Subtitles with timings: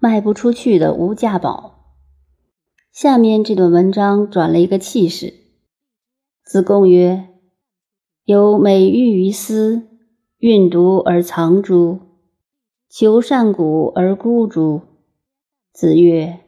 [0.00, 1.76] 卖不出去的无价宝。
[2.90, 5.34] 下面这段文章转了一个气势。
[6.42, 7.28] 子贡曰
[8.24, 9.86] ：“有美玉于斯，
[10.38, 12.00] 运毒而藏诸？
[12.88, 14.80] 求善古而孤诸？”
[15.72, 16.40] 子曰：“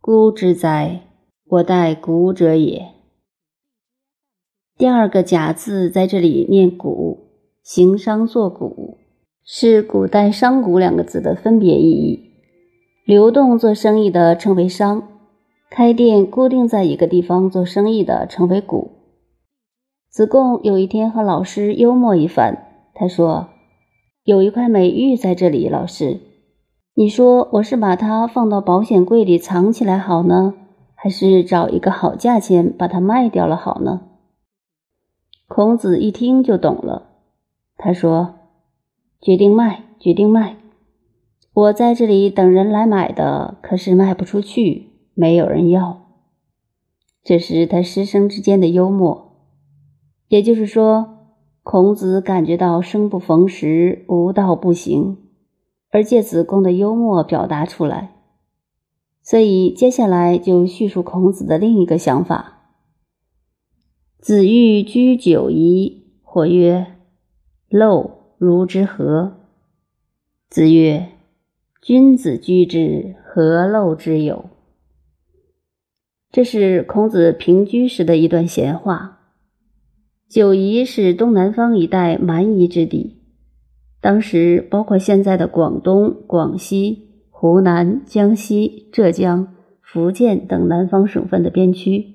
[0.00, 1.02] 孤之哉！
[1.44, 2.88] 我待古者也。”
[4.76, 7.28] 第二个“甲”字在这里念“古”，
[7.62, 8.98] 行商作古，
[9.44, 12.33] 是古代“商贾”两个字的分别意义。
[13.04, 15.02] 流动做生意的称为商，
[15.68, 18.90] 开店固定在一个地方做生意的称为贾。
[20.08, 23.48] 子贡有一天和老师幽默一番，他说
[24.24, 26.18] ：“有一块美玉在这里，老师，
[26.94, 30.54] 你说我是把它放到保险柜里藏起来好呢，
[30.94, 34.00] 还是找一个好价钱把它卖掉了好呢？”
[35.46, 37.10] 孔子一听就懂了，
[37.76, 38.36] 他说
[39.20, 40.56] ：“决定卖，决定卖。
[41.54, 46.02] 我在这里等人来买的，可是卖不出去，没有人要。”
[47.22, 49.38] 这是他师生之间的幽默，
[50.28, 51.30] 也就是说，
[51.62, 55.16] 孔子感觉到生不逢时，无道不行，
[55.90, 58.16] 而借子贡的幽默表达出来，
[59.22, 62.50] 所以接下来就叙述孔子的另一个想法。
[64.18, 66.96] 子欲居九夷，或曰
[67.70, 69.36] ：“陋如之何？”
[70.50, 71.08] 子曰
[71.86, 74.48] ：“君子居之，何陋之有？”
[76.32, 79.20] 这是孔子平居时的一段闲话。
[80.26, 83.20] 九夷是东南方一带蛮夷之地，
[84.00, 92.14] 当时包括现在的广东、广西、湖南、江西、浙江、福建等南方省份的边区。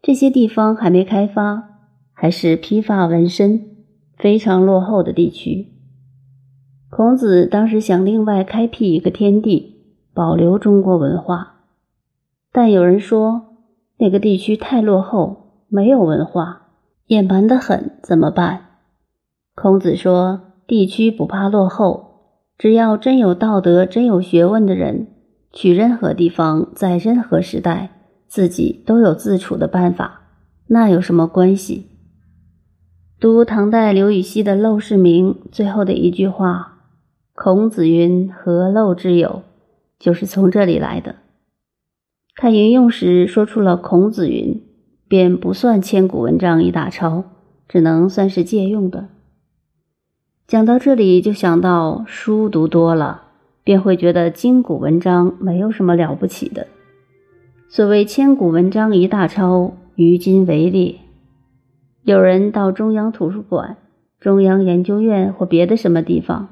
[0.00, 1.80] 这些地方还没开发，
[2.12, 3.84] 还是披发纹身、
[4.16, 5.71] 非常落后的地区。
[6.94, 9.80] 孔子当时想另外开辟一个天地，
[10.12, 11.54] 保留中国文化，
[12.52, 13.56] 但有人说
[13.96, 16.66] 那个地区太落后，没有文化，
[17.06, 18.66] 野蛮得很，怎么办？
[19.54, 25.06] 孔子说：地区不怕落后，只要真有道德、真有学问的人，
[25.50, 27.88] 去任何地方，在任何时代。
[28.28, 30.24] 自己都有自处的办法，
[30.66, 31.86] 那有什么关系？
[33.18, 36.71] 读唐代刘禹锡的《陋室铭》最后的一句话
[37.44, 39.42] ：“孔子云：‘何陋之有？’”
[39.98, 41.16] 就是从这里来的。
[42.36, 44.62] 他引用时说出了“孔子云”，
[45.08, 47.24] 便不算千古文章一大抄，
[47.66, 49.08] 只能算是借用的。
[50.46, 53.22] 讲到这里，就想到书读多了，
[53.64, 56.68] 便会觉得今古文章没有什么了不起的。
[57.68, 61.00] 所谓千古文章一大抄，于今为例。
[62.04, 63.78] 有人到中央图书馆、
[64.20, 66.48] 中央研究院或别的什么地方，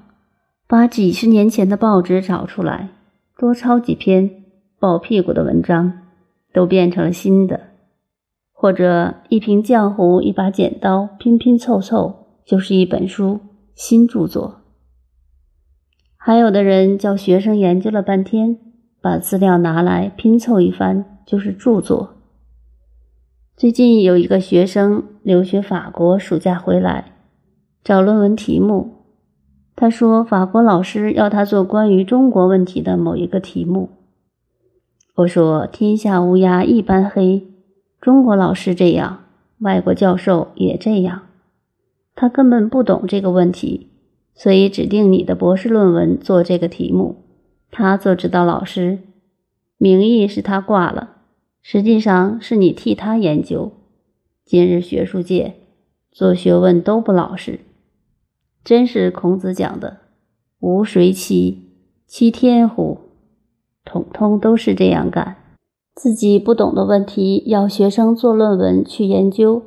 [0.71, 2.91] 把几十年前的报纸找出来，
[3.37, 4.31] 多抄几篇
[4.79, 5.93] 抱屁股的文章，
[6.53, 7.59] 都变成了新的；
[8.53, 13.41] 或者一瓶浆糊、一把剪刀，拼拼凑凑就是一本书
[13.75, 14.61] 新著作。
[16.17, 18.59] 还有的人叫学生研究了半天。
[19.03, 22.17] 把资料拿来拼凑一番，就是著作。
[23.57, 27.13] 最近有一个学生留学法国，暑假回来
[27.83, 29.00] 找论文题目。
[29.81, 33.89] 他说法国老师要他做关于中国问题的某一个题目。
[35.15, 37.49] 我说天下乌鸦一般黑，
[37.99, 39.25] 中国老师这样，
[39.61, 41.23] 外国教授也这样。
[42.15, 43.89] 他根本不懂这个问题，
[44.35, 47.25] 所以指定你的博士论文做这个题目。
[47.71, 48.99] 他做指导老师，
[49.79, 51.13] 名义是他挂了，
[51.63, 53.73] 实际上是你替他研究。
[54.45, 55.55] 今日学术界
[56.13, 57.61] 做学问都不老实，
[58.63, 59.99] 真是孔子讲的
[60.61, 61.71] “无谁欺，
[62.07, 62.99] 欺天乎”，
[63.85, 65.37] 统统都是这样干。
[65.95, 69.63] 自己不懂的问题要学生做论文去研究，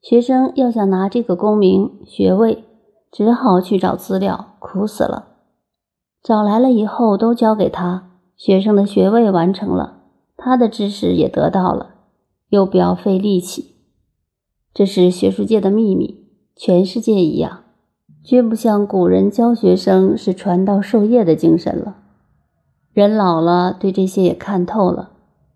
[0.00, 2.64] 学生要想拿这个功名学位，
[3.10, 5.28] 只好去找资料，苦死了。
[6.22, 10.02] 找来了以后都交给他，学生的学位完成了，
[10.36, 11.94] 他的知识也得到了，
[12.50, 13.76] 又不要费力气。
[14.74, 17.64] 这是学术界的秘密，全世界一样，
[18.26, 21.98] 绝不像古人教学生是传道授业的精神了。
[22.92, 25.10] 人老了，对这些也看透了，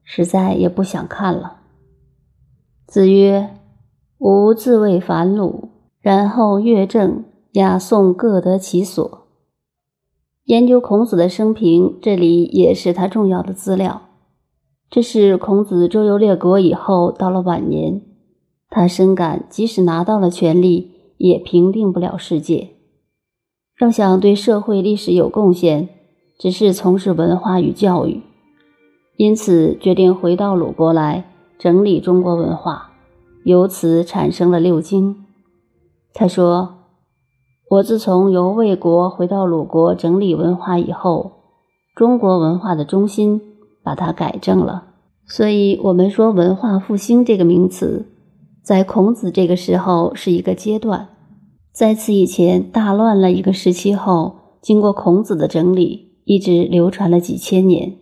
[0.04, 1.56] 实在也不想看了。
[2.86, 3.56] 子曰
[4.18, 5.70] ：“吾自谓反鲁，
[6.00, 7.24] 然后乐正
[7.54, 9.26] 雅颂，各得其所。”
[10.46, 14.02] 研究孔子的生平，这里也是他重要的资料。
[14.88, 18.00] 这是孔子周游列国以后，到了晚年，
[18.68, 22.70] 他深感即使拿到了权力，也平定不了世界。
[23.78, 25.90] 要想对社会历史有贡献，
[26.38, 28.22] 只是从事文化与教育，
[29.18, 32.92] 因此决定回到鲁国来整理中国文化，
[33.44, 35.26] 由此产生了六经。
[36.14, 36.76] 他说
[37.68, 41.32] ：“我自从由魏国回到鲁国整理文化以后，
[41.94, 43.40] 中国文化的中心
[43.84, 44.86] 把它改正了。
[45.26, 48.06] 所以，我们说文化复兴这个名词，
[48.62, 51.08] 在孔子这个时候是一个阶段，
[51.72, 57.96] 在此以前大乱了一个时期后，经过孔子的整理。”一直流传了几千年，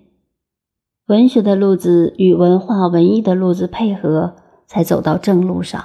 [1.06, 4.34] 文学的路子与文化文艺的路子配合，
[4.66, 5.82] 才走到正路上。